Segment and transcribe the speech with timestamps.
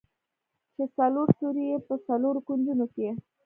[0.75, 3.09] چې څلور سوري يې په څلورو کونجونو کښې.